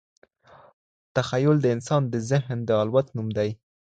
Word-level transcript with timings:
تخیل 1.15 1.57
د 1.61 1.65
انسان 1.75 2.01
د 2.13 2.15
ذهن 2.29 2.57
د 2.67 2.69
الوت 2.83 3.07
نوم 3.15 3.27
دئ. 3.37 3.49